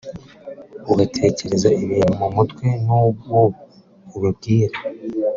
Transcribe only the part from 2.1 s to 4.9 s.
mu mutwe n’uwo ububwira